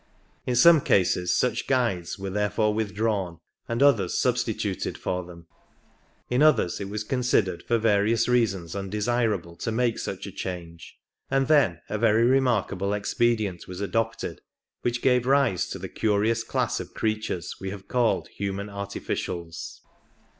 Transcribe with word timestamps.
In 0.47 0.55
some 0.55 0.81
cases 0.81 1.31
such" 1.37 1.67
guides" 1.67 2.17
were 2.17 2.31
therefore 2.31 2.73
withdrawn, 2.73 3.37
and 3.67 3.83
others 3.83 4.17
substituted 4.17 4.97
for 4.97 5.23
them; 5.23 5.45
in 6.27 6.41
others 6.41 6.81
it 6.81 6.89
was 6.89 7.03
considered 7.03 7.61
for 7.61 7.77
various 7.77 8.27
reasons 8.27 8.75
undesirable 8.75 9.55
to 9.57 9.71
make 9.71 9.99
such 9.99 10.25
a 10.25 10.31
change, 10.31 10.97
and 11.29 11.47
then 11.47 11.81
a 11.87 11.99
very 11.99 12.25
remarkable 12.25 12.93
expedi 12.95 13.41
ent 13.47 13.67
was 13.67 13.79
adopted 13.79 14.41
which 14.81 15.03
gave 15.03 15.27
rise 15.27 15.67
to 15.69 15.77
the 15.77 15.87
curious 15.87 16.43
class 16.43 16.79
of 16.79 16.95
creatures 16.95 17.57
we 17.61 17.69
have 17.69 17.87
called" 17.87 18.27
human 18.37 18.69
artificials 18.69 19.81